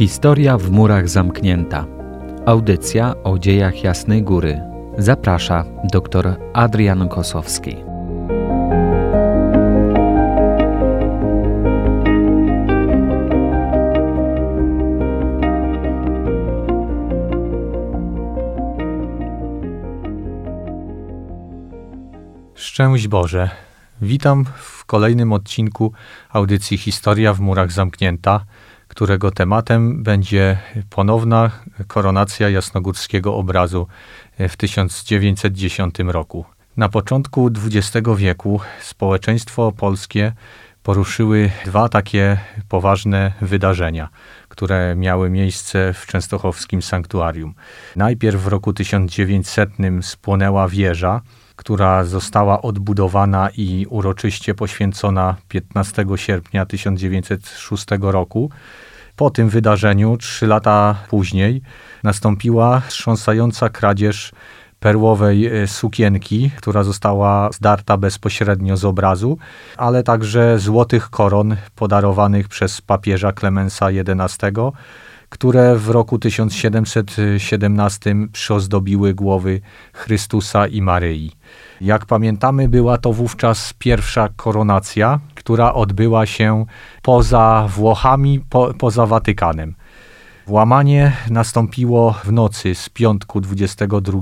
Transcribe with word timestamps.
Historia 0.00 0.58
w 0.58 0.70
murach 0.70 1.08
zamknięta. 1.08 1.86
Audycja 2.46 3.14
o 3.24 3.38
dziejach 3.38 3.84
Jasnej 3.84 4.22
Góry. 4.22 4.60
Zaprasza 4.98 5.64
dr 5.92 6.36
Adrian 6.52 7.08
Kosowski. 7.08 7.76
Szczęść 22.54 23.08
Boże. 23.08 23.50
Witam 24.02 24.44
w 24.44 24.84
kolejnym 24.84 25.32
odcinku 25.32 25.92
audycji 26.30 26.78
Historia 26.78 27.34
w 27.34 27.40
murach 27.40 27.72
zamknięta, 27.72 28.44
którego 28.90 29.30
tematem 29.30 30.02
będzie 30.02 30.58
ponowna 30.90 31.50
koronacja 31.86 32.48
jasnogórskiego 32.48 33.36
obrazu 33.36 33.86
w 34.38 34.56
1910 34.56 35.94
roku. 35.98 36.44
Na 36.76 36.88
początku 36.88 37.50
XX 37.66 38.08
wieku 38.16 38.60
społeczeństwo 38.80 39.72
polskie 39.72 40.32
poruszyły 40.82 41.50
dwa 41.64 41.88
takie 41.88 42.38
poważne 42.68 43.32
wydarzenia, 43.40 44.08
które 44.48 44.94
miały 44.96 45.30
miejsce 45.30 45.92
w 45.92 46.06
częstochowskim 46.06 46.82
sanktuarium. 46.82 47.54
Najpierw 47.96 48.42
w 48.42 48.46
roku 48.46 48.72
1900 48.72 49.70
spłonęła 50.02 50.68
wieża, 50.68 51.20
która 51.60 52.04
została 52.04 52.62
odbudowana 52.62 53.50
i 53.56 53.86
uroczyście 53.90 54.54
poświęcona 54.54 55.36
15 55.48 56.04
sierpnia 56.16 56.66
1906 56.66 57.86
roku. 58.00 58.50
Po 59.16 59.30
tym 59.30 59.48
wydarzeniu, 59.48 60.16
trzy 60.16 60.46
lata 60.46 60.94
później, 61.08 61.62
nastąpiła 62.02 62.80
wstrząsająca 62.80 63.68
kradzież 63.68 64.32
perłowej 64.80 65.46
e, 65.46 65.66
sukienki, 65.66 66.50
która 66.56 66.82
została 66.82 67.52
zdarta 67.52 67.96
bezpośrednio 67.96 68.76
z 68.76 68.84
obrazu, 68.84 69.38
ale 69.76 70.02
także 70.02 70.58
złotych 70.58 71.10
koron 71.10 71.56
podarowanych 71.74 72.48
przez 72.48 72.80
papieża 72.80 73.32
Klemensa 73.32 73.86
XI, 73.86 74.36
które 75.30 75.76
w 75.76 75.88
roku 75.88 76.18
1717 76.18 78.14
przyozdobiły 78.32 79.14
głowy 79.14 79.60
Chrystusa 79.92 80.66
i 80.66 80.82
Maryi. 80.82 81.32
Jak 81.80 82.06
pamiętamy, 82.06 82.68
była 82.68 82.98
to 82.98 83.12
wówczas 83.12 83.74
pierwsza 83.78 84.28
koronacja, 84.36 85.20
która 85.34 85.74
odbyła 85.74 86.26
się 86.26 86.66
poza 87.02 87.68
Włochami, 87.68 88.40
po, 88.50 88.74
poza 88.74 89.06
Watykanem. 89.06 89.74
Włamanie 90.46 91.12
nastąpiło 91.30 92.14
w 92.24 92.32
nocy 92.32 92.74
z 92.74 92.88
piątku 92.88 93.40
22 93.40 94.20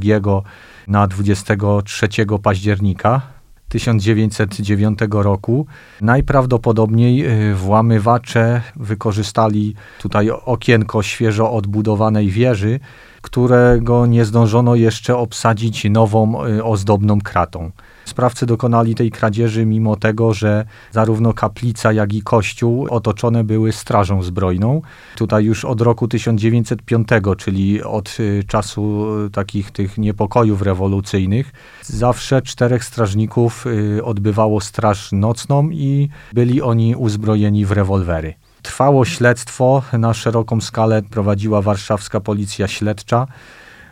na 0.88 1.06
23 1.06 2.08
października 2.42 3.37
1909 3.68 4.98
roku. 5.10 5.66
Najprawdopodobniej 6.00 7.26
y, 7.50 7.54
włamywacze 7.54 8.62
wykorzystali 8.76 9.74
tutaj 10.02 10.30
okienko 10.30 11.02
świeżo 11.02 11.52
odbudowanej 11.52 12.30
wieży, 12.30 12.80
którego 13.22 14.06
nie 14.06 14.24
zdążono 14.24 14.74
jeszcze 14.74 15.16
obsadzić 15.16 15.84
nową 15.90 16.46
y, 16.46 16.64
ozdobną 16.64 17.20
kratą. 17.20 17.70
Sprawcy 18.08 18.46
dokonali 18.46 18.94
tej 18.94 19.10
kradzieży 19.10 19.66
mimo 19.66 19.96
tego, 19.96 20.34
że 20.34 20.64
zarówno 20.90 21.32
kaplica, 21.32 21.92
jak 21.92 22.12
i 22.12 22.22
kościół 22.22 22.86
otoczone 22.90 23.44
były 23.44 23.72
strażą 23.72 24.22
zbrojną. 24.22 24.82
Tutaj 25.16 25.44
już 25.44 25.64
od 25.64 25.80
roku 25.80 26.08
1905, 26.08 27.08
czyli 27.38 27.82
od 27.82 28.16
y, 28.20 28.44
czasu 28.46 29.06
y, 29.26 29.30
takich 29.30 29.70
tych 29.70 29.98
niepokojów 29.98 30.62
rewolucyjnych, 30.62 31.52
zawsze 31.82 32.42
czterech 32.42 32.84
strażników 32.84 33.64
odbywało 34.04 34.60
straż 34.60 35.12
nocną 35.12 35.70
i 35.70 36.08
byli 36.32 36.62
oni 36.62 36.96
uzbrojeni 36.96 37.66
w 37.66 37.72
rewolwery. 37.72 38.34
Trwało 38.62 39.04
śledztwo, 39.04 39.82
na 39.92 40.14
szeroką 40.14 40.60
skalę 40.60 41.02
prowadziła 41.02 41.62
warszawska 41.62 42.20
policja 42.20 42.68
śledcza, 42.68 43.26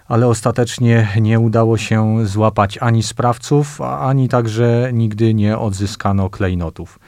ale 0.09 0.27
ostatecznie 0.27 1.09
nie 1.21 1.41
udało 1.41 1.78
się 1.78 2.27
złapać 2.27 2.78
ani 2.78 3.03
sprawców, 3.03 3.81
ani 3.81 4.28
także 4.28 4.91
nigdy 4.93 5.34
nie 5.34 5.59
odzyskano 5.59 6.31
klejnotów. 6.31 6.99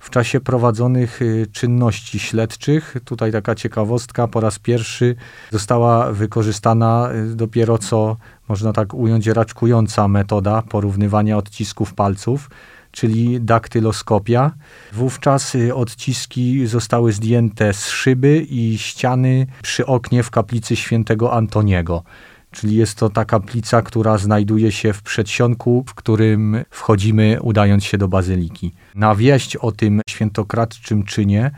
W 0.00 0.10
czasie 0.10 0.40
prowadzonych 0.40 1.22
y, 1.22 1.46
czynności 1.52 2.18
śledczych, 2.18 2.96
tutaj 3.04 3.32
taka 3.32 3.54
ciekawostka, 3.54 4.28
po 4.28 4.40
raz 4.40 4.58
pierwszy 4.58 5.16
została 5.50 6.12
wykorzystana 6.12 7.10
y, 7.32 7.36
dopiero 7.36 7.78
co, 7.78 8.16
można 8.48 8.72
tak 8.72 8.94
ująć, 8.94 9.26
raczkująca 9.26 10.08
metoda 10.08 10.62
porównywania 10.62 11.36
odcisków 11.36 11.94
palców 11.94 12.50
czyli 12.90 13.40
daktyloskopia. 13.40 14.50
Wówczas 14.92 15.54
y, 15.54 15.74
odciski 15.74 16.66
zostały 16.66 17.12
zdjęte 17.12 17.72
z 17.72 17.88
szyby 17.88 18.46
i 18.50 18.78
ściany 18.78 19.46
przy 19.62 19.86
oknie 19.86 20.22
w 20.22 20.30
kaplicy 20.30 20.76
świętego 20.76 21.32
Antoniego. 21.32 22.02
Czyli 22.50 22.76
jest 22.76 22.98
to 22.98 23.10
ta 23.10 23.24
kaplica, 23.24 23.82
która 23.82 24.18
znajduje 24.18 24.72
się 24.72 24.92
w 24.92 25.02
przedsionku, 25.02 25.84
w 25.86 25.94
którym 25.94 26.64
wchodzimy, 26.70 27.38
udając 27.42 27.84
się 27.84 27.98
do 27.98 28.08
bazyliki. 28.08 28.74
Na 28.94 29.14
wieść 29.14 29.56
o 29.56 29.72
tym 29.72 30.00
świętokradczym 30.08 31.04
czynie 31.04 31.50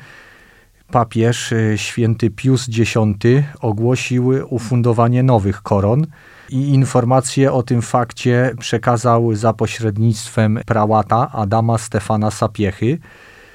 papież 0.90 1.52
y, 1.52 1.74
święty 1.76 2.30
Pius 2.30 2.68
X 2.78 2.94
ogłosił 3.60 4.32
ufundowanie 4.48 5.22
nowych 5.22 5.62
koron 5.62 6.06
i 6.48 6.74
informacje 6.74 7.52
o 7.52 7.62
tym 7.62 7.82
fakcie 7.82 8.54
przekazał 8.58 9.34
za 9.34 9.52
pośrednictwem 9.52 10.60
prałata 10.66 11.32
Adama 11.32 11.78
Stefana 11.78 12.30
Sapiechy. 12.30 12.98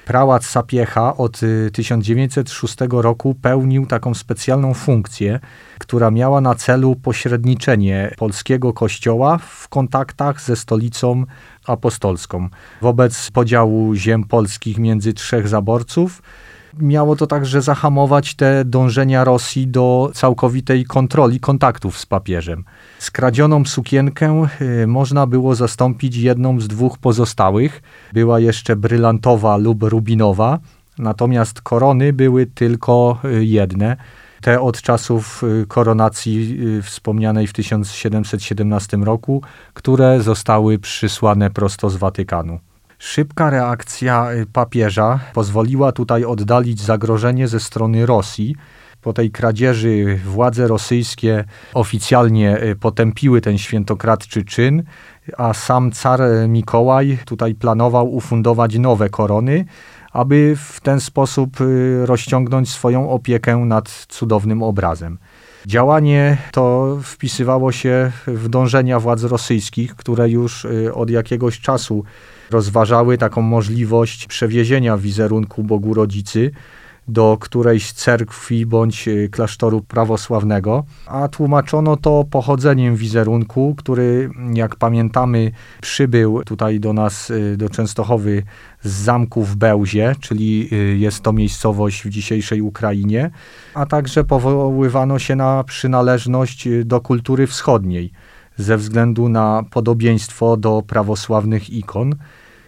Prałat 0.06 0.44
Sapiecha 0.44 1.16
od 1.16 1.40
1906 1.72 2.82
y, 2.82 2.86
roku 2.90 3.34
pełnił 3.34 3.86
taką 3.86 4.14
specjalną 4.14 4.74
funkcję, 4.74 5.40
która 5.78 6.10
miała 6.10 6.40
na 6.40 6.54
celu 6.54 6.96
pośredniczenie 6.96 8.14
polskiego 8.18 8.72
kościoła 8.72 9.38
w 9.38 9.68
kontaktach 9.68 10.40
ze 10.40 10.56
stolicą 10.56 11.24
apostolską. 11.66 12.48
Wobec 12.82 13.30
podziału 13.30 13.94
ziem 13.94 14.24
polskich 14.24 14.78
między 14.78 15.12
trzech 15.12 15.48
zaborców, 15.48 16.22
miało 16.78 17.16
to 17.16 17.26
także 17.26 17.62
zahamować 17.62 18.34
te 18.34 18.64
dążenia 18.64 19.24
Rosji 19.24 19.68
do 19.68 20.10
całkowitej 20.14 20.84
kontroli 20.84 21.40
kontaktów 21.40 21.98
z 21.98 22.06
papieżem. 22.06 22.64
Skradzioną 22.98 23.64
sukienkę 23.64 24.46
y, 24.82 24.86
można 24.86 25.26
było 25.26 25.54
zastąpić 25.54 26.16
jedną 26.16 26.60
z 26.60 26.68
dwóch 26.68 26.98
pozostałych. 26.98 27.82
Była 28.12 28.40
jeszcze 28.40 28.76
brylantowa 28.76 29.56
lub 29.56 29.82
rubinowa, 29.82 30.58
natomiast 30.98 31.60
korony 31.60 32.12
były 32.12 32.46
tylko 32.46 33.18
y, 33.24 33.44
jedne. 33.44 33.96
Te 34.40 34.60
od 34.60 34.82
czasów 34.82 35.44
y, 35.62 35.66
koronacji 35.66 36.58
wspomnianej 36.82 37.46
w 37.46 37.52
1717 37.52 38.96
roku, 38.96 39.42
które 39.74 40.20
zostały 40.20 40.78
przysłane 40.78 41.50
prosto 41.50 41.90
z 41.90 41.96
Watykanu. 41.96 42.58
Szybka 43.06 43.50
reakcja 43.50 44.32
y, 44.32 44.46
papieża 44.46 45.18
pozwoliła 45.34 45.92
tutaj 45.92 46.24
oddalić 46.24 46.80
zagrożenie 46.80 47.48
ze 47.48 47.60
strony 47.60 48.06
Rosji. 48.06 48.56
Po 49.00 49.12
tej 49.12 49.30
kradzieży 49.30 50.20
władze 50.24 50.68
rosyjskie 50.68 51.44
oficjalnie 51.74 52.62
y, 52.62 52.76
potępiły 52.76 53.40
ten 53.40 53.58
świętokradczy 53.58 54.44
czyn, 54.44 54.82
a 55.36 55.54
sam 55.54 55.92
car 55.92 56.20
Mikołaj 56.48 57.18
tutaj 57.24 57.54
planował 57.54 58.14
ufundować 58.14 58.78
nowe 58.78 59.08
korony, 59.08 59.64
aby 60.12 60.56
w 60.56 60.80
ten 60.80 61.00
sposób 61.00 61.60
y, 61.60 62.06
rozciągnąć 62.06 62.70
swoją 62.70 63.10
opiekę 63.10 63.56
nad 63.56 64.06
cudownym 64.08 64.62
obrazem. 64.62 65.18
Działanie 65.66 66.36
to 66.52 66.96
wpisywało 67.02 67.72
się 67.72 68.12
w 68.26 68.48
dążenia 68.48 69.00
władz 69.00 69.22
rosyjskich, 69.22 69.96
które 69.96 70.30
już 70.30 70.66
od 70.94 71.10
jakiegoś 71.10 71.60
czasu 71.60 72.04
rozważały 72.50 73.18
taką 73.18 73.42
możliwość 73.42 74.26
przewiezienia 74.26 74.96
wizerunku 74.96 75.64
Bogu 75.64 75.94
Rodzicy 75.94 76.50
do 77.08 77.36
którejś 77.40 77.92
cerkwi 77.92 78.66
bądź 78.66 79.08
y, 79.08 79.28
klasztoru 79.32 79.80
prawosławnego, 79.80 80.84
a 81.06 81.28
tłumaczono 81.28 81.96
to 81.96 82.24
pochodzeniem 82.30 82.96
wizerunku, 82.96 83.74
który, 83.78 84.30
jak 84.54 84.76
pamiętamy, 84.76 85.52
przybył 85.80 86.42
tutaj 86.42 86.80
do 86.80 86.92
nas, 86.92 87.30
y, 87.30 87.56
do 87.56 87.68
Częstochowy 87.68 88.42
z 88.82 88.92
zamku 88.92 89.44
w 89.44 89.56
Bełzie, 89.56 90.14
czyli 90.20 90.68
y, 90.72 90.96
jest 90.96 91.20
to 91.20 91.32
miejscowość 91.32 92.02
w 92.02 92.08
dzisiejszej 92.08 92.60
Ukrainie, 92.60 93.30
a 93.74 93.86
także 93.86 94.24
powoływano 94.24 95.18
się 95.18 95.36
na 95.36 95.64
przynależność 95.64 96.68
do 96.84 97.00
kultury 97.00 97.46
wschodniej 97.46 98.12
ze 98.56 98.76
względu 98.76 99.28
na 99.28 99.62
podobieństwo 99.70 100.56
do 100.56 100.82
prawosławnych 100.86 101.70
ikon 101.70 102.14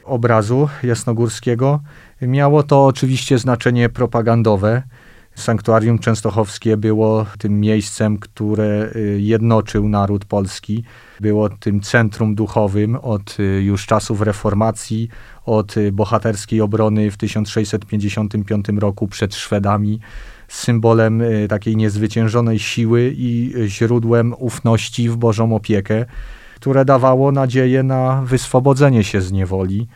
obrazu 0.09 0.69
jasnogórskiego. 0.83 1.81
Miało 2.23 2.63
to 2.63 2.87
oczywiście 2.87 3.39
znaczenie 3.39 3.89
propagandowe. 3.89 4.83
Sanktuarium 5.39 5.99
Częstochowskie 5.99 6.77
było 6.77 7.27
tym 7.39 7.61
miejscem, 7.61 8.19
które 8.19 8.91
y, 8.97 9.19
jednoczył 9.21 9.89
naród 9.89 10.25
polski. 10.25 10.85
Było 11.21 11.49
tym 11.49 11.81
centrum 11.81 12.35
duchowym 12.35 12.97
od 12.97 13.41
y, 13.41 13.43
już 13.43 13.87
czasów 13.87 14.21
reformacji, 14.21 15.09
od 15.45 15.77
y, 15.77 15.93
bohaterskiej 15.93 16.61
obrony 16.61 17.11
w 17.11 17.17
1655 17.17 18.67
roku 18.79 19.09
przed 19.09 19.35
Szwedami, 19.35 20.01
symbolem 20.49 21.23
takiej 21.49 21.77
niezwyciężonej 21.77 22.59
siły 22.59 23.13
i 23.17 23.55
źródłem 23.67 24.35
ufności 24.39 25.09
w 25.09 25.17
Bożą 25.17 25.55
opiekę, 25.55 26.05
które 26.59 26.85
dawało 26.85 27.33
nadzieję 27.33 27.83
na 27.83 28.23
wyswobodzenie 28.23 29.05
się 29.05 29.21
z 29.21 29.33
niewoli 29.33 29.89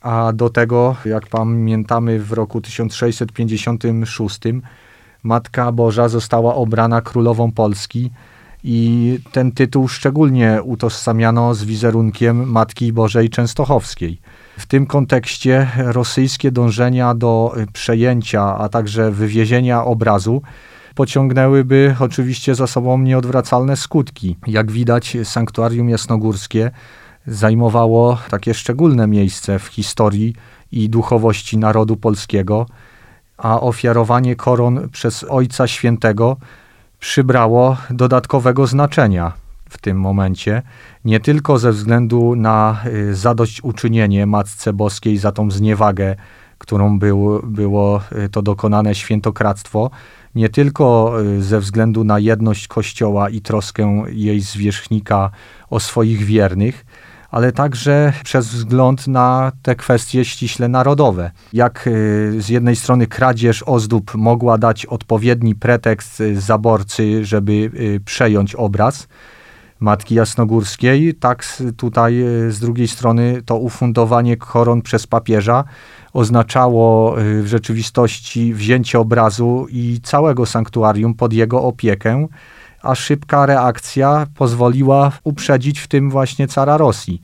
a 0.00 0.32
do 0.32 0.50
tego, 0.50 0.96
jak 1.04 1.26
pamiętamy, 1.26 2.18
w 2.18 2.32
roku 2.32 2.60
1656 2.60 4.40
Matka 5.22 5.72
Boża 5.72 6.08
została 6.08 6.54
obrana 6.54 7.00
królową 7.00 7.52
Polski 7.52 8.10
i 8.64 9.18
ten 9.32 9.52
tytuł 9.52 9.88
szczególnie 9.88 10.60
utożsamiano 10.62 11.54
z 11.54 11.64
wizerunkiem 11.64 12.50
Matki 12.50 12.92
Bożej 12.92 13.30
Częstochowskiej. 13.30 14.20
W 14.58 14.66
tym 14.66 14.86
kontekście 14.86 15.70
rosyjskie 15.76 16.50
dążenia 16.50 17.14
do 17.14 17.54
przejęcia, 17.72 18.58
a 18.58 18.68
także 18.68 19.10
wywiezienia 19.10 19.84
obrazu 19.84 20.42
pociągnęłyby 20.94 21.96
oczywiście 22.00 22.54
za 22.54 22.66
sobą 22.66 22.98
nieodwracalne 22.98 23.76
skutki. 23.76 24.36
Jak 24.46 24.72
widać, 24.72 25.16
sanktuarium 25.24 25.88
jasnogórskie 25.88 26.70
zajmowało 27.26 28.18
takie 28.30 28.54
szczególne 28.54 29.06
miejsce 29.06 29.58
w 29.58 29.66
historii 29.66 30.34
i 30.72 30.88
duchowości 30.88 31.58
narodu 31.58 31.96
polskiego, 31.96 32.66
a 33.38 33.60
ofiarowanie 33.60 34.36
koron 34.36 34.88
przez 34.88 35.24
Ojca 35.28 35.66
Świętego 35.66 36.36
przybrało 36.98 37.76
dodatkowego 37.90 38.66
znaczenia 38.66 39.32
w 39.70 39.78
tym 39.78 40.00
momencie, 40.00 40.62
nie 41.04 41.20
tylko 41.20 41.58
ze 41.58 41.72
względu 41.72 42.36
na 42.36 42.82
y, 42.86 43.14
zadośćuczynienie 43.14 44.26
Matce 44.26 44.72
Boskiej 44.72 45.18
za 45.18 45.32
tą 45.32 45.50
zniewagę, 45.50 46.16
którą 46.58 46.98
był, 46.98 47.40
było 47.44 48.00
y, 48.12 48.28
to 48.28 48.42
dokonane 48.42 48.94
świętokradztwo, 48.94 49.90
nie 50.34 50.48
tylko 50.48 51.14
y, 51.20 51.42
ze 51.42 51.60
względu 51.60 52.04
na 52.04 52.18
jedność 52.18 52.68
Kościoła 52.68 53.30
i 53.30 53.40
troskę 53.40 54.04
jej 54.08 54.40
zwierzchnika 54.40 55.30
o 55.70 55.80
swoich 55.80 56.24
wiernych, 56.24 56.86
ale 57.30 57.52
także 57.52 58.12
przez 58.24 58.48
wzgląd 58.48 59.08
na 59.08 59.52
te 59.62 59.74
kwestie 59.76 60.24
ściśle 60.24 60.68
narodowe. 60.68 61.30
Jak 61.52 61.86
y, 61.86 62.42
z 62.42 62.48
jednej 62.48 62.76
strony 62.76 63.06
kradzież 63.06 63.62
ozdób 63.62 64.14
mogła 64.14 64.58
dać 64.58 64.86
odpowiedni 64.86 65.54
pretekst 65.54 66.20
y, 66.20 66.40
zaborcy, 66.40 67.24
żeby 67.24 67.70
przejąć 68.04 68.54
obraz, 68.54 69.08
Matki 69.80 70.14
Jasnogórskiej, 70.14 71.14
tak 71.14 71.46
tutaj 71.76 72.24
z 72.48 72.60
drugiej 72.60 72.88
strony 72.88 73.42
to 73.46 73.56
ufundowanie 73.56 74.36
koron 74.36 74.82
przez 74.82 75.06
papieża 75.06 75.64
oznaczało 76.12 77.14
w 77.16 77.46
rzeczywistości 77.46 78.54
wzięcie 78.54 78.98
obrazu 78.98 79.66
i 79.70 80.00
całego 80.02 80.46
sanktuarium 80.46 81.14
pod 81.14 81.32
jego 81.32 81.62
opiekę, 81.62 82.26
a 82.82 82.94
szybka 82.94 83.46
reakcja 83.46 84.26
pozwoliła 84.34 85.12
uprzedzić 85.24 85.80
w 85.80 85.88
tym 85.88 86.10
właśnie 86.10 86.48
cara 86.48 86.76
Rosji. 86.76 87.22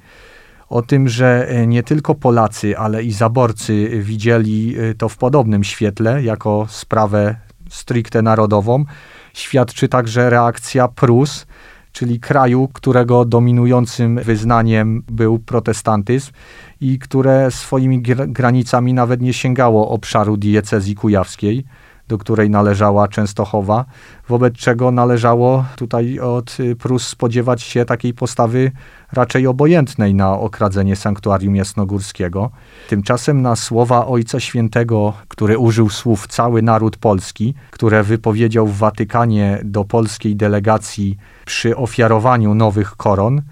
O 0.68 0.82
tym, 0.82 1.08
że 1.08 1.48
e, 1.48 1.66
nie 1.66 1.82
tylko 1.82 2.14
Polacy, 2.14 2.78
ale 2.78 3.02
i 3.02 3.12
zaborcy 3.12 3.90
widzieli 4.02 4.76
e, 4.78 4.94
to 4.94 5.08
w 5.08 5.16
podobnym 5.16 5.64
świetle, 5.64 6.22
jako 6.22 6.66
sprawę 6.68 7.36
stricte 7.70 8.22
narodową, 8.22 8.84
świadczy 9.34 9.88
także 9.88 10.30
reakcja 10.30 10.88
Prus, 10.88 11.46
czyli 11.96 12.20
kraju, 12.20 12.68
którego 12.72 13.24
dominującym 13.24 14.20
wyznaniem 14.22 15.02
był 15.10 15.38
protestantyzm 15.38 16.32
i 16.80 16.98
które 16.98 17.50
swoimi 17.50 18.02
granicami 18.28 18.94
nawet 18.94 19.20
nie 19.20 19.32
sięgało 19.32 19.88
obszaru 19.88 20.36
diecezji 20.36 20.94
kujawskiej 20.94 21.64
do 22.08 22.18
której 22.18 22.50
należała 22.50 23.08
Częstochowa, 23.08 23.84
wobec 24.28 24.54
czego 24.54 24.90
należało 24.90 25.64
tutaj 25.76 26.20
od 26.20 26.60
y, 26.60 26.76
Prus 26.76 27.06
spodziewać 27.06 27.62
się 27.62 27.84
takiej 27.84 28.14
postawy 28.14 28.72
raczej 29.12 29.46
obojętnej 29.46 30.14
na 30.14 30.32
okradzenie 30.32 30.96
sanktuarium 30.96 31.56
jasnogórskiego. 31.56 32.50
Tymczasem 32.88 33.42
na 33.42 33.56
słowa 33.56 34.06
Ojca 34.06 34.40
Świętego, 34.40 35.12
który 35.28 35.58
użył 35.58 35.90
słów 35.90 36.26
cały 36.26 36.62
naród 36.62 36.96
polski, 36.96 37.54
które 37.70 38.02
wypowiedział 38.02 38.66
w 38.66 38.78
Watykanie 38.78 39.60
do 39.64 39.84
polskiej 39.84 40.36
delegacji 40.36 41.16
przy 41.44 41.76
ofiarowaniu 41.76 42.54
nowych 42.54 42.96
koron, 42.96 43.42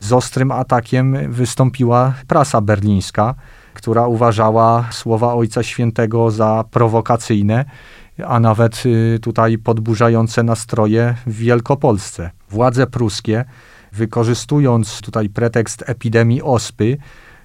z 0.00 0.12
ostrym 0.12 0.52
atakiem 0.52 1.32
wystąpiła 1.32 2.14
prasa 2.28 2.60
berlińska, 2.60 3.34
która 3.74 4.06
uważała 4.06 4.84
słowa 4.90 5.34
Ojca 5.34 5.62
Świętego 5.62 6.30
za 6.30 6.64
prowokacyjne 6.70 7.64
a 8.26 8.40
nawet 8.40 8.82
y, 8.86 9.18
tutaj 9.22 9.58
podburzające 9.58 10.42
nastroje 10.42 11.14
w 11.26 11.36
Wielkopolsce. 11.36 12.30
Władze 12.50 12.86
pruskie, 12.86 13.44
wykorzystując 13.92 15.00
tutaj 15.00 15.28
pretekst 15.28 15.84
epidemii 15.86 16.42
ospy, 16.42 16.96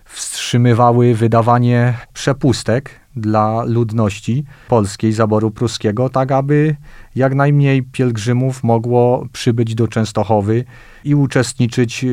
wstrzymywały 0.05 1.15
wydawanie 1.15 1.97
przepustek 2.13 2.89
dla 3.15 3.63
ludności 3.63 4.43
polskiej 4.67 5.13
zaboru 5.13 5.51
pruskiego, 5.51 6.09
tak 6.09 6.31
aby 6.31 6.75
jak 7.15 7.35
najmniej 7.35 7.83
pielgrzymów 7.83 8.63
mogło 8.63 9.25
przybyć 9.33 9.75
do 9.75 9.87
Częstochowy 9.87 10.65
i 11.03 11.15
uczestniczyć 11.15 12.03
y, 12.03 12.07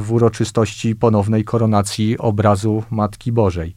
w 0.00 0.12
uroczystości 0.12 0.96
ponownej 0.96 1.44
koronacji 1.44 2.18
obrazu 2.18 2.82
Matki 2.90 3.32
Bożej 3.32 3.74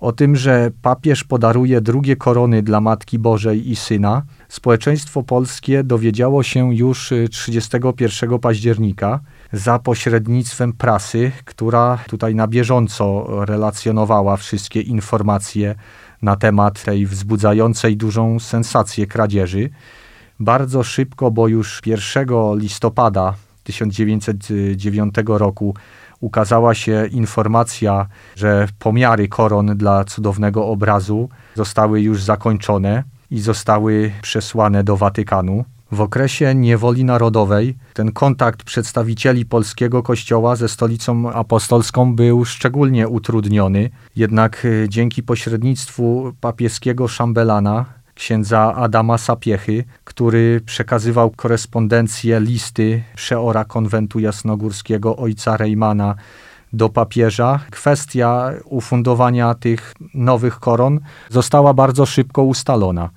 o 0.00 0.12
tym, 0.12 0.36
że 0.36 0.70
papież 0.82 1.24
podaruje 1.24 1.80
drugie 1.80 2.16
korony 2.16 2.62
dla 2.62 2.80
Matki 2.80 3.18
Bożej 3.18 3.70
i 3.70 3.76
Syna, 3.76 4.22
społeczeństwo 4.48 5.22
polskie 5.22 5.84
dowiedziało 5.84 6.42
się 6.42 6.74
już 6.74 7.12
31 7.30 8.32
y, 8.32 8.38
października 8.38 9.20
za 9.52 9.78
pośrednictwem 9.78 10.72
prasy, 10.72 11.32
która 11.44 11.98
tutaj 12.08 12.34
na 12.34 12.46
bieżąco 12.46 13.26
relacjonowała 13.44 14.36
wszystkie 14.36 14.80
informacje 14.80 15.74
na 16.22 16.36
temat 16.36 16.82
tej 16.84 17.06
wzbudzającej 17.06 17.96
dużą 17.96 18.38
sensację 18.38 19.06
kradzieży. 19.06 19.70
Bardzo 20.40 20.82
szybko, 20.82 21.30
bo 21.30 21.48
już 21.48 21.82
1 21.86 22.28
listopada 22.54 23.34
1909 23.64 25.14
roku 25.26 25.74
ukazała 26.20 26.74
się 26.74 27.06
informacja, 27.06 28.06
że 28.36 28.68
pomiary 28.78 29.28
koron 29.28 29.66
dla 29.66 30.04
cudownego 30.04 30.66
obrazu 30.66 31.28
zostały 31.54 32.00
już 32.00 32.22
zakończone 32.22 33.04
i 33.30 33.40
zostały 33.40 34.12
przesłane 34.22 34.84
do 34.84 34.96
Watykanu. 34.96 35.64
W 35.92 36.00
okresie 36.00 36.54
niewoli 36.54 37.04
narodowej 37.04 37.76
ten 37.94 38.12
kontakt 38.12 38.64
przedstawicieli 38.64 39.46
polskiego 39.46 40.02
kościoła 40.02 40.56
ze 40.56 40.68
stolicą 40.68 41.32
apostolską 41.32 42.16
był 42.16 42.44
szczególnie 42.44 43.08
utrudniony, 43.08 43.90
jednak 44.16 44.64
e, 44.64 44.88
dzięki 44.88 45.22
pośrednictwu 45.22 46.32
papieskiego 46.40 47.08
szambelana 47.08 47.84
księdza 48.20 48.74
Adama 48.74 49.18
Sapiechy, 49.18 49.84
który 50.04 50.60
przekazywał 50.66 51.30
korespondencję, 51.30 52.40
listy 52.40 53.02
przeora 53.14 53.64
konwentu 53.64 54.18
jasnogórskiego 54.20 55.16
ojca 55.16 55.56
Rejmana 55.56 56.14
do 56.72 56.88
papieża. 56.88 57.60
Kwestia 57.70 58.50
ufundowania 58.64 59.54
tych 59.54 59.94
nowych 60.14 60.58
koron 60.58 61.00
została 61.28 61.74
bardzo 61.74 62.06
szybko 62.06 62.42
ustalona. 62.42 63.10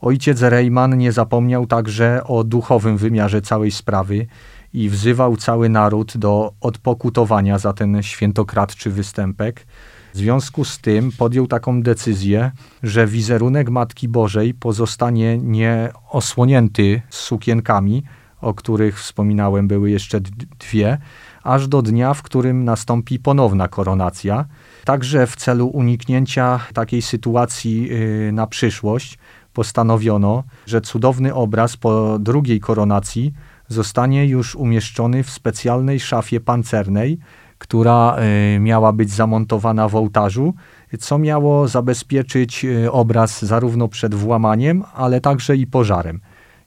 Ojciec 0.00 0.42
Rejman 0.42 0.98
nie 0.98 1.12
zapomniał 1.12 1.66
także 1.66 2.24
o 2.24 2.44
duchowym 2.44 2.96
wymiarze 2.96 3.42
całej 3.42 3.70
sprawy 3.70 4.26
i 4.74 4.88
wzywał 4.88 5.36
cały 5.36 5.68
naród 5.68 6.16
do 6.16 6.52
odpokutowania 6.60 7.58
za 7.58 7.72
ten 7.72 8.02
świętokradczy 8.02 8.90
występek. 8.90 9.66
W 10.14 10.16
związku 10.16 10.64
z 10.64 10.78
tym 10.78 11.12
podjął 11.18 11.46
taką 11.46 11.82
decyzję, 11.82 12.50
że 12.82 13.06
wizerunek 13.06 13.70
Matki 13.70 14.08
Bożej 14.08 14.54
pozostanie 14.54 15.38
nie 15.38 15.88
osłonięty 16.10 17.02
sukienkami, 17.10 18.02
o 18.40 18.54
których 18.54 19.00
wspominałem 19.00 19.68
były 19.68 19.90
jeszcze 19.90 20.20
dwie, 20.58 20.98
aż 21.42 21.68
do 21.68 21.82
dnia, 21.82 22.14
w 22.14 22.22
którym 22.22 22.64
nastąpi 22.64 23.18
ponowna 23.18 23.68
koronacja. 23.68 24.44
Także 24.84 25.26
w 25.26 25.36
celu 25.36 25.66
uniknięcia 25.66 26.60
takiej 26.74 27.02
sytuacji 27.02 27.88
yy, 27.88 28.32
na 28.32 28.46
przyszłość 28.46 29.18
postanowiono, 29.52 30.44
że 30.66 30.80
cudowny 30.80 31.34
obraz 31.34 31.76
po 31.76 32.18
drugiej 32.18 32.60
koronacji 32.60 33.32
zostanie 33.68 34.26
już 34.26 34.54
umieszczony 34.54 35.22
w 35.22 35.30
specjalnej 35.30 36.00
szafie 36.00 36.40
pancernej, 36.40 37.18
która 37.60 38.16
y, 38.56 38.60
miała 38.60 38.92
być 38.92 39.10
zamontowana 39.10 39.88
w 39.88 39.96
ołtarzu 39.96 40.54
co 40.98 41.18
miało 41.18 41.68
zabezpieczyć 41.68 42.64
y, 42.64 42.92
obraz 42.92 43.44
zarówno 43.44 43.88
przed 43.88 44.14
włamaniem, 44.14 44.84
ale 44.94 45.20
także 45.20 45.56
i 45.56 45.66
pożarem. 45.66 46.20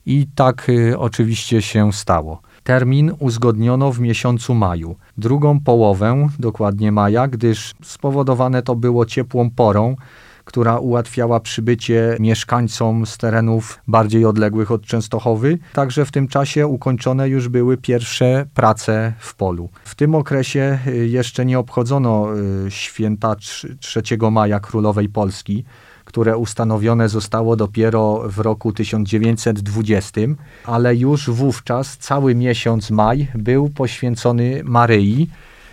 I 0.06 0.28
tak 0.36 0.70
y, 0.70 1.00
oczywiście 1.00 1.62
się 1.62 1.94
stało. 1.94 2.42
Termin 2.64 3.12
uzgodniono 3.20 3.92
w 3.92 4.00
miesiącu 4.00 4.54
maju. 4.54 4.96
Drugą 5.18 5.60
połowę, 5.60 6.28
dokładnie 6.40 6.92
maja, 6.92 7.28
gdyż 7.28 7.76
spowodowane 7.84 8.62
to 8.62 8.76
było 8.76 9.06
ciepłą 9.06 9.50
porą, 9.50 9.96
która 10.46 10.78
ułatwiała 10.78 11.40
przybycie 11.40 12.18
mieszkańcom 12.20 13.06
z 13.06 13.18
terenów 13.18 13.80
bardziej 13.88 14.26
odległych 14.26 14.72
od 14.72 14.86
Częstochowy. 14.86 15.60
Także 15.74 16.06
w 16.06 16.12
tym 16.12 16.28
czasie 16.28 16.68
ukończone 16.68 17.30
już 17.30 17.50
były 17.50 17.78
pierwsze 17.78 18.46
prace 18.54 19.14
w 19.20 19.36
polu. 19.36 19.70
W 19.86 19.96
tym 19.96 20.16
okresie 20.16 20.80
y, 20.88 21.08
jeszcze 21.08 21.46
nie 21.46 21.60
obchodzono 21.60 22.28
y, 22.68 22.72
święta 22.72 23.36
3 23.80 24.02
maja 24.32 24.60
Królowej 24.60 25.10
Polski, 25.10 25.64
które 26.06 26.38
ustanowione 26.38 27.10
zostało 27.10 27.56
dopiero 27.56 28.24
w 28.26 28.40
roku 28.40 28.74
1920, 28.74 30.22
ale 30.66 30.96
już 30.96 31.30
wówczas 31.30 31.98
cały 31.98 32.36
miesiąc 32.36 32.92
maj 32.92 33.28
był 33.36 33.70
poświęcony 33.70 34.62
Maryi 34.64 35.30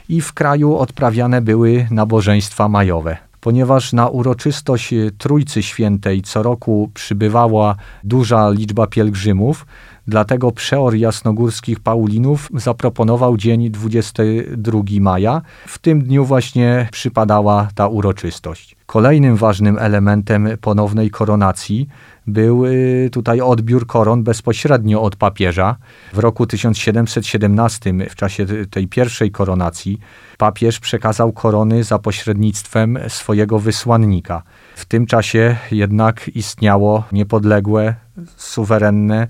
i 0.09 0.21
w 0.21 0.33
kraju 0.33 0.77
odprawiane 0.77 1.43
były 1.43 1.87
nabożeństwa 1.91 2.69
majowe 2.69 3.30
ponieważ 3.41 3.93
na 3.93 4.09
uroczystość 4.09 4.95
Trójcy 5.19 5.63
Świętej 5.63 6.23
co 6.23 6.43
roku 6.43 6.91
przybywała 6.95 7.77
duża 8.05 8.51
liczba 8.51 8.87
pielgrzymów, 8.87 9.67
dlatego 10.07 10.53
przeor 10.53 10.95
jasnogórskich 10.95 11.81
Paulinów 11.81 12.49
zaproponował 12.55 13.37
dzień 13.37 13.71
22 13.71 14.83
maja. 15.01 15.43
W 15.67 15.79
tym 15.79 16.03
dniu 16.03 16.25
właśnie 16.25 16.89
przypadała 16.93 17.69
ta 17.75 17.89
uroczystość. 17.89 18.80
Kolejnym 18.91 19.37
ważnym 19.37 19.79
elementem 19.79 20.49
ponownej 20.61 21.11
koronacji 21.11 21.89
był 22.27 22.67
y, 22.67 23.09
tutaj 23.13 23.41
odbiór 23.41 23.87
koron 23.87 24.23
bezpośrednio 24.23 25.03
od 25.03 25.17
papieża. 25.17 25.77
W 26.13 26.19
roku 26.19 26.47
1717, 26.47 27.93
w 28.11 28.15
czasie 28.15 28.47
tej 28.71 28.89
pierwszej 28.89 29.31
koronacji, 29.31 30.01
papież 30.39 30.81
przekazał 30.81 31.33
korony 31.33 31.85
za 31.85 31.99
pośrednictwem 31.99 32.99
swojego 33.09 33.59
wysłannika. 33.59 34.43
W 34.77 34.85
tym 34.85 35.07
czasie 35.07 35.57
jednak 35.71 36.31
istniało 36.35 37.05
niepodległe, 37.13 37.95
suwerenne 38.37 39.27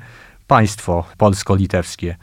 państwo 0.46 1.04
polsko-litewskie. 1.18 2.16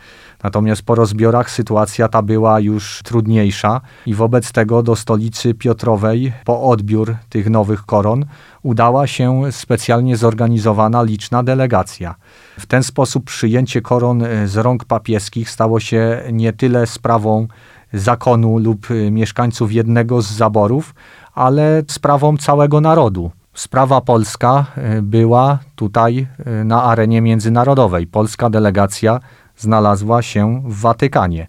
Natomiast 0.44 0.82
po 0.82 0.96
rozbiorach 0.96 1.51
sytuacja 1.51 2.08
ta 2.08 2.22
była 2.22 2.60
już 2.60 3.01
trudniejsza 3.03 3.82
i 4.06 4.13
wobec 4.13 4.51
tego 4.51 4.84
do 4.84 4.96
stolicy 4.96 5.53
Piotrowej 5.53 6.34
po 6.46 6.63
odbiór 6.63 7.15
tych 7.29 7.50
nowych 7.50 7.86
koron 7.86 8.25
udała 8.63 9.08
się 9.08 9.41
specjalnie 9.51 10.17
zorganizowana 10.17 11.03
liczna 11.03 11.44
delegacja. 11.44 12.15
W 12.60 12.65
ten 12.65 12.84
sposób 12.84 13.24
przyjęcie 13.24 13.82
koron 13.82 14.24
z 14.46 14.58
rąk 14.58 14.86
papieskich 14.86 15.50
stało 15.50 15.79
się 15.79 16.24
nie 16.32 16.53
tyle 16.53 16.88
sprawą 16.88 17.48
zakonu 17.94 18.58
lub 18.58 18.88
mieszkańców 19.12 19.72
jednego 19.74 20.22
z 20.22 20.32
zaborów, 20.32 20.96
ale 21.34 21.84
sprawą 21.88 22.38
całego 22.38 22.82
narodu. 22.82 23.32
Sprawa 23.53 24.01
polska 24.01 24.65
była 25.01 25.60
tutaj 25.75 26.27
na 26.65 26.84
arenie 26.84 27.22
międzynarodowej. 27.22 28.08
Polska 28.08 28.50
delegacja 28.50 29.20
znalazła 29.58 30.22
się 30.22 30.62
w 30.66 30.80
Watykanie. 30.82 31.48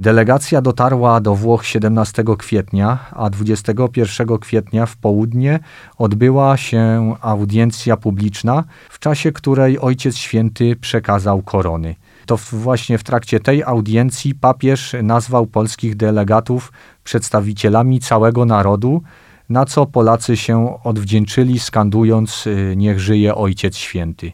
Delegacja 0.00 0.62
dotarła 0.62 1.20
do 1.20 1.34
Włoch 1.34 1.66
17 1.66 2.24
kwietnia, 2.38 2.98
a 3.12 3.30
21 3.30 4.38
kwietnia 4.38 4.86
w 4.86 4.96
południe 4.96 5.60
odbyła 5.98 6.56
się 6.56 7.14
audiencja 7.20 7.96
publiczna, 7.96 8.64
w 8.90 8.98
czasie 8.98 9.32
której 9.32 9.78
Ojciec 9.78 10.16
Święty 10.16 10.76
przekazał 10.76 11.42
korony. 11.42 11.94
To 12.26 12.36
właśnie 12.36 12.98
w 12.98 13.04
trakcie 13.04 13.40
tej 13.40 13.62
audiencji 13.62 14.34
papież 14.34 14.96
nazwał 15.02 15.46
polskich 15.46 15.96
delegatów 15.96 16.72
przedstawicielami 17.04 18.00
całego 18.00 18.44
narodu, 18.44 19.02
na 19.48 19.64
co 19.64 19.86
Polacy 19.86 20.36
się 20.36 20.82
odwdzięczyli, 20.84 21.58
skandując: 21.58 22.46
y, 22.46 22.74
Niech 22.76 23.00
żyje 23.00 23.34
Ojciec 23.34 23.76
Święty. 23.76 24.32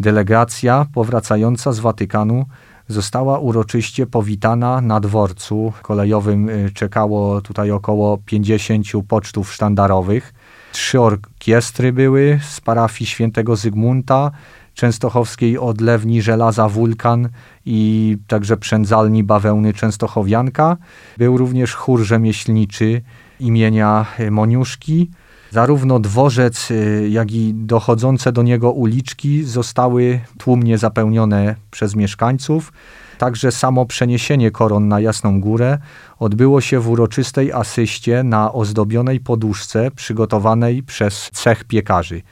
Delegacja 0.00 0.86
powracająca 0.94 1.72
z 1.72 1.78
Watykanu 1.78 2.44
została 2.88 3.38
uroczyście 3.38 4.06
powitana 4.06 4.80
na 4.80 5.00
dworcu 5.00 5.72
kolejowym. 5.82 6.48
Y, 6.48 6.70
czekało 6.74 7.40
tutaj 7.40 7.70
około 7.70 8.18
50 8.18 8.86
pocztów 9.08 9.52
sztandarowych. 9.52 10.34
Trzy 10.72 11.00
orkiestry 11.00 11.92
były 11.92 12.40
z 12.48 12.60
parafii 12.60 13.06
świętego 13.06 13.56
Zygmunta, 13.56 14.30
częstochowskiej 14.74 15.58
odlewni 15.58 16.22
żelaza 16.22 16.68
Wulkan 16.68 17.28
i 17.66 18.16
także 18.26 18.56
przędzalni 18.56 19.24
bawełny 19.24 19.72
Częstochowianka. 19.72 20.76
Był 21.16 21.38
również 21.38 21.74
chór 21.74 22.00
rzemieślniczy 22.00 23.02
imienia 23.40 24.06
Moniuszki. 24.30 25.10
Zarówno 25.50 26.00
dworzec, 26.00 26.70
y, 26.70 27.08
jak 27.10 27.32
i 27.32 27.54
dochodzące 27.54 28.32
do 28.32 28.42
niego 28.42 28.72
uliczki 28.72 29.44
zostały 29.44 30.20
tłumnie 30.38 30.78
zapełnione 30.78 31.54
przez 31.70 31.96
mieszkańców. 31.96 32.72
Także 33.18 33.52
samo 33.52 33.86
przeniesienie 33.86 34.50
koron 34.50 34.88
na 34.88 35.00
Jasną 35.00 35.40
Górę 35.40 35.78
odbyło 36.18 36.60
się 36.60 36.80
w 36.80 36.88
uroczystej 36.88 37.52
asyście 37.52 38.22
na 38.22 38.52
ozdobionej 38.52 39.20
poduszce 39.20 39.90
przygotowanej 39.90 40.82
przez 40.82 41.30
cech 41.32 41.64
piekarzy. 41.64 42.22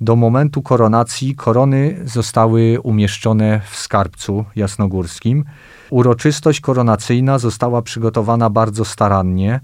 Do 0.00 0.16
momentu 0.16 0.62
koronacji 0.62 1.34
korony 1.34 2.00
zostały 2.04 2.80
umieszczone 2.82 3.60
w 3.70 3.76
skarbcu 3.76 4.44
jasnogórskim. 4.56 5.44
Uroczystość 5.90 6.60
koronacyjna 6.60 7.38
została 7.38 7.82
przygotowana 7.82 8.50
bardzo 8.50 8.84
starannie 8.84 9.60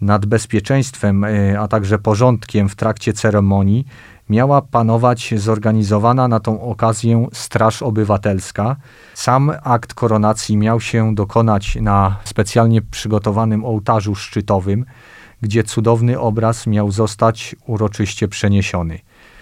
nad 0.00 0.26
bezpieczeństwem, 0.26 1.24
e, 1.24 1.60
a 1.60 1.68
także 1.68 1.98
porządkiem 1.98 2.68
w 2.68 2.76
trakcie 2.76 3.12
ceremonii 3.12 3.86
miała 4.30 4.62
panować 4.62 5.34
zorganizowana 5.36 6.28
na 6.28 6.40
tą 6.40 6.62
okazję 6.62 7.26
Straż 7.32 7.82
Obywatelska. 7.82 8.76
Sam 9.14 9.52
akt 9.62 9.94
koronacji 9.94 10.56
miał 10.56 10.80
się 10.80 11.14
dokonać 11.14 11.78
na 11.80 12.16
specjalnie 12.24 12.82
przygotowanym 12.82 13.64
ołtarzu 13.64 14.14
szczytowym, 14.14 14.84
gdzie 15.42 15.64
cudowny 15.64 16.20
obraz 16.20 16.66
miał 16.66 16.90
zostać 16.90 17.56
uroczyście 17.66 18.28
przeniesiony. 18.28 18.98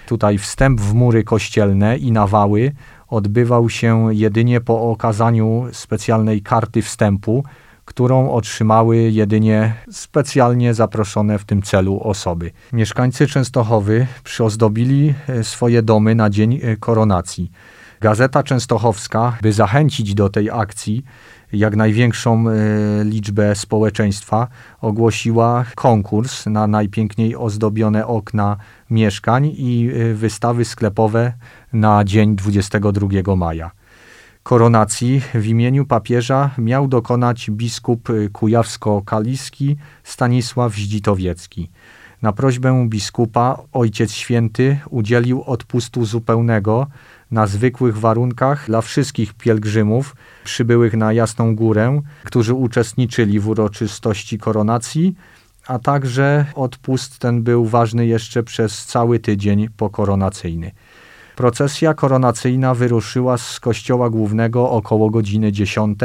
Tutaj 0.06 0.38
wstęp 0.38 0.80
w 0.80 0.94
mury 0.94 1.24
kościelne 1.24 1.98
i 1.98 2.12
nawały 2.12 2.72
odbywał 3.08 3.70
się 3.70 4.14
jedynie 4.14 4.60
po 4.60 4.90
okazaniu 4.90 5.66
specjalnej 5.72 6.42
karty 6.42 6.82
wstępu, 6.82 7.44
którą 7.88 8.30
otrzymały 8.30 8.97
jedynie 8.97 9.75
specjalnie 9.90 10.75
zaproszone 10.75 11.38
w 11.38 11.45
tym 11.45 11.62
celu 11.62 12.00
osoby. 12.00 12.50
Mieszkańcy 12.73 13.26
Częstochowy 13.26 14.07
przyozdobili 14.25 15.14
e, 15.28 15.45
swoje 15.45 15.83
domy 15.83 16.14
na 16.14 16.30
dzień 16.30 16.61
e, 16.62 16.76
koronacji. 16.76 17.50
Gazeta 18.00 18.42
Częstochowska, 18.42 19.38
by 19.42 19.52
zachęcić 19.52 20.14
do 20.14 20.28
tej 20.28 20.50
akcji 20.50 21.04
jak 21.52 21.76
największą 21.76 22.45
e, 22.49 22.54
liczbę 23.04 23.54
społeczeństwa, 23.54 24.49
ogłosiła 24.80 25.64
konkurs 25.75 26.47
na 26.47 26.66
najpiękniej 26.66 27.37
ozdobione 27.37 28.07
okna 28.07 28.57
mieszkań 28.90 29.52
i 29.57 29.90
wystawy 30.14 30.64
sklepowe 30.64 31.33
na 31.73 32.04
dzień 32.04 32.37
22 32.37 33.37
maja 33.37 33.77
koronacji 34.49 35.21
w 35.35 35.47
imieniu 35.47 35.85
papieża 35.85 36.50
miał 36.59 36.88
dokonać 36.88 37.50
biskup 37.50 38.09
kujawsko-kaliski 38.33 39.76
Stanisław 40.05 40.75
Zdzitowiecki. 40.75 41.71
Na 42.23 42.33
prośbę 42.33 42.87
biskupa 42.88 43.59
Ojciec 43.73 44.12
Święty 44.12 44.78
udzielił 44.90 45.43
odpustu 45.43 46.05
zupełnego 46.05 46.87
na 47.31 47.47
zwykłych 47.47 47.99
warunkach 47.99 48.67
dla 48.67 48.81
wszystkich 48.81 49.35
pielgrzymów 49.35 50.17
przybyłych 50.45 50.95
na 50.95 51.12
Jasną 51.12 51.57
Górę, 51.57 52.00
którzy 52.25 52.55
uczestniczyli 52.55 53.40
w 53.40 53.49
uroczystości 53.49 54.38
koronacji, 54.38 55.14
a 55.67 55.78
także 55.78 56.47
odpust 56.55 57.19
ten 57.19 57.43
był 57.43 57.67
ważny 57.67 58.07
jeszcze 58.07 58.43
przez 58.43 58.87
cały 58.87 59.19
tydzień 59.19 59.69
pokoronacyjny. 59.76 60.71
Procesja 61.38 61.95
koronacyjna 61.95 62.75
wyruszyła 62.75 63.38
z 63.38 63.61
kościoła 63.61 64.11
głównego 64.11 64.71
około 64.71 65.11
godziny 65.11 65.52
10. 65.52 65.99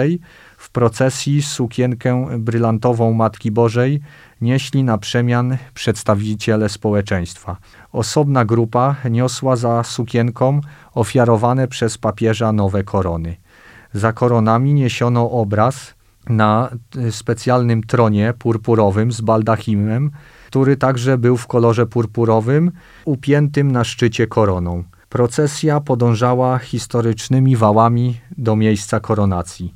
W 0.58 0.70
procesji 0.70 1.42
sukienkę 1.42 2.28
brylantową 2.40 3.14
Matki 3.14 3.52
Bożej 3.52 4.02
nieśli 4.42 4.84
na 4.84 4.98
przemian 4.98 5.58
przedstawiciele 5.74 6.70
społeczeństwa. 6.70 7.58
Osobna 7.92 8.46
grupa 8.46 8.96
niosła 9.12 9.56
za 9.56 9.84
sukienką 9.84 10.62
ofiarowane 10.94 11.68
przez 11.68 11.98
papieża 11.98 12.52
nowe 12.52 12.84
korony. 12.84 13.36
Za 13.94 14.14
koronami 14.14 14.74
niesiono 14.74 15.32
obraz 15.32 15.94
na 16.30 16.70
specjalnym 17.12 17.84
tronie 17.84 18.34
purpurowym 18.40 19.12
z 19.12 19.22
baldachimem, 19.22 20.12
który 20.48 20.78
także 20.78 21.18
był 21.18 21.38
w 21.38 21.48
kolorze 21.48 21.86
purpurowym, 21.86 22.72
upiętym 23.06 23.72
na 23.72 23.84
szczycie 23.84 24.28
koroną. 24.28 24.84
Procesja 25.14 25.80
podążała 25.80 26.60
historycznymi 26.60 27.56
wałami 27.56 28.20
do 28.38 28.56
miejsca 28.56 29.00
koronacji. 29.00 29.74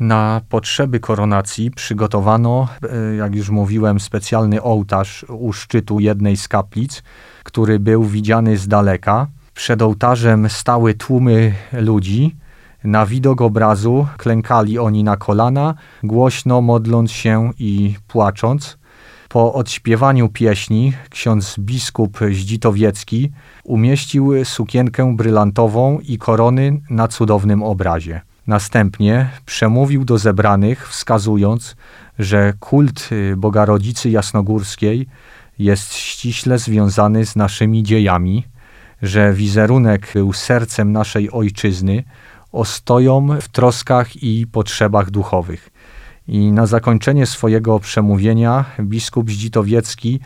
Na 0.00 0.40
potrzeby 0.48 1.00
koronacji 1.00 1.70
przygotowano, 1.70 2.68
e, 2.82 3.16
jak 3.16 3.34
już 3.34 3.50
mówiłem, 3.50 4.00
specjalny 4.00 4.62
ołtarz 4.62 5.24
u 5.28 5.52
szczytu 5.52 6.00
jednej 6.00 6.36
z 6.36 6.48
kaplic, 6.48 7.02
który 7.44 7.78
był 7.78 8.04
widziany 8.04 8.56
z 8.56 8.68
daleka. 8.68 9.26
Przed 9.54 9.82
ołtarzem 9.82 10.48
stały 10.48 10.94
tłumy 10.94 11.54
ludzi. 11.72 12.36
Na 12.84 13.06
widok 13.06 13.40
obrazu 13.40 14.06
klękali 14.16 14.78
oni 14.78 15.04
na 15.04 15.16
kolana, 15.16 15.74
głośno 16.02 16.60
modląc 16.60 17.12
się 17.12 17.50
i 17.58 17.96
płacząc. 18.08 18.78
Po 19.28 19.54
odśpiewaniu 19.54 20.28
pieśni 20.28 20.92
ksiądz 21.10 21.58
biskup 21.58 22.18
Zdzitowiecki 22.32 23.32
umieścił 23.64 24.44
sukienkę 24.44 25.16
brylantową 25.16 26.00
i 26.00 26.18
korony 26.18 26.80
na 26.90 27.08
cudownym 27.08 27.62
obrazie. 27.62 28.20
Następnie 28.46 29.30
przemówił 29.46 30.04
do 30.04 30.18
zebranych, 30.18 30.88
wskazując, 30.88 31.76
że 32.18 32.52
kult 32.60 33.08
Bogarodzicy 33.36 34.10
Jasnogórskiej 34.10 35.06
jest 35.58 35.94
ściśle 35.94 36.58
związany 36.58 37.26
z 37.26 37.36
naszymi 37.36 37.82
dziejami, 37.82 38.44
że 39.02 39.32
wizerunek 39.32 40.10
był 40.14 40.32
sercem 40.32 40.92
naszej 40.92 41.30
ojczyzny, 41.30 42.04
ostoją 42.52 43.28
w 43.40 43.48
troskach 43.48 44.22
i 44.22 44.46
potrzebach 44.46 45.10
duchowych. 45.10 45.70
I 46.28 46.52
na 46.52 46.66
zakończenie 46.66 47.26
swojego 47.26 47.80
przemówienia 47.80 48.64
biskup 48.80 49.30
Zdzitowiecki 49.30 50.20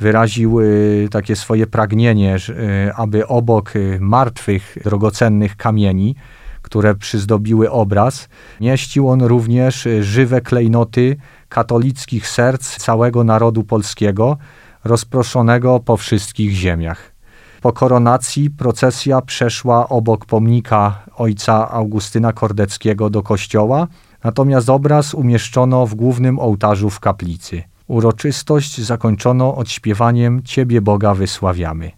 wyraził 0.00 0.60
y, 0.60 1.08
takie 1.10 1.36
swoje 1.36 1.66
pragnienie, 1.66 2.36
y, 2.36 2.94
aby 2.94 3.26
obok 3.26 3.76
y, 3.76 3.98
martwych, 4.00 4.78
drogocennych 4.84 5.56
kamieni, 5.56 6.14
które 6.62 6.94
przyzdobiły 6.94 7.70
obraz, 7.70 8.28
mieścił 8.60 9.08
on 9.08 9.22
również 9.22 9.88
żywe 10.00 10.40
klejnoty 10.40 11.16
katolickich 11.48 12.28
serc 12.28 12.76
całego 12.76 13.24
narodu 13.24 13.64
polskiego, 13.64 14.36
rozproszonego 14.84 15.80
po 15.80 15.96
wszystkich 15.96 16.52
ziemiach. 16.52 17.12
Po 17.60 17.72
koronacji 17.72 18.50
procesja 18.50 19.20
przeszła 19.22 19.88
obok 19.88 20.26
pomnika 20.26 21.02
ojca 21.16 21.70
Augustyna 21.70 22.32
Kordeckiego 22.32 23.10
do 23.10 23.22
kościoła, 23.22 23.86
natomiast 24.24 24.70
obraz 24.70 25.14
umieszczono 25.14 25.86
w 25.86 25.94
głównym 25.94 26.38
ołtarzu 26.38 26.90
w 26.90 27.00
kaplicy. 27.00 27.62
Uroczystość 27.86 28.80
zakończono 28.80 29.54
odśpiewaniem 29.56 30.42
Ciebie 30.42 30.80
Boga 30.80 31.14
wysławiamy. 31.14 31.90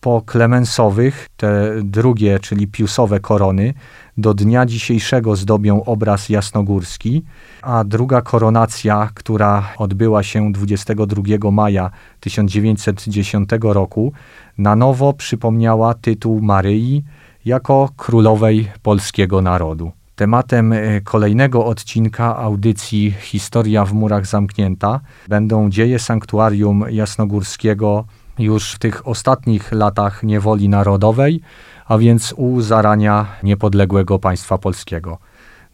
Po 0.00 0.22
klemensowych, 0.22 1.28
te 1.36 1.72
drugie, 1.82 2.38
czyli 2.40 2.66
piusowe 2.68 3.20
korony, 3.20 3.74
do 4.18 4.34
dnia 4.34 4.66
dzisiejszego 4.66 5.36
zdobią 5.36 5.84
obraz 5.84 6.28
jasnogórski, 6.28 7.24
a 7.62 7.84
druga 7.84 8.22
koronacja, 8.22 9.10
która 9.14 9.72
odbyła 9.78 10.22
się 10.22 10.52
22 10.52 11.50
maja 11.50 11.90
1910 12.20 13.48
roku, 13.62 14.12
na 14.58 14.76
nowo 14.76 15.12
przypomniała 15.12 15.94
tytuł 15.94 16.40
Maryi 16.42 17.04
jako 17.44 17.88
królowej 17.96 18.68
polskiego 18.82 19.42
narodu. 19.42 19.97
Tematem 20.18 20.72
e, 20.72 21.00
kolejnego 21.00 21.66
odcinka 21.66 22.36
audycji 22.36 23.10
Historia 23.20 23.84
w 23.84 23.92
murach 23.92 24.26
zamknięta 24.26 25.00
będą 25.28 25.70
dzieje 25.70 25.98
sanktuarium 25.98 26.84
jasnogórskiego 26.90 28.04
już 28.38 28.72
w 28.72 28.78
tych 28.78 29.08
ostatnich 29.08 29.72
latach 29.72 30.22
niewoli 30.22 30.68
narodowej, 30.68 31.40
a 31.86 31.98
więc 31.98 32.34
u 32.36 32.60
zarania 32.60 33.26
niepodległego 33.42 34.18
państwa 34.18 34.58
polskiego, 34.58 35.18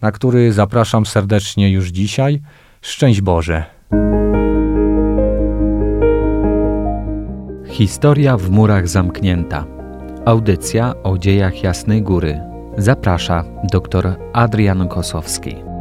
na 0.01 0.13
który 0.13 0.53
zapraszam 0.53 1.07
serdecznie 1.07 1.71
już 1.71 1.89
dzisiaj. 1.89 2.43
Szczęść 2.81 3.21
Boże! 3.21 3.65
Historia 7.67 8.37
w 8.37 8.51
murach 8.51 8.89
zamknięta. 8.89 9.65
Audycja 10.25 10.95
o 11.03 11.19
dziejach 11.19 11.63
Jasnej 11.63 12.03
Góry. 12.03 12.54
Zaprasza 12.79 13.45
dr 13.71 14.17
Adrian 14.33 14.89
Kosowski. 14.89 15.74